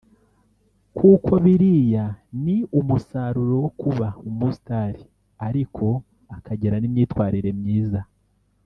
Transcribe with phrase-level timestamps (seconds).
[0.97, 2.05] kuko biriya
[2.43, 4.91] ni umusaruro wo kuba umu star
[5.47, 5.85] ariko
[6.35, 8.01] akagira n’imyitwarire myiza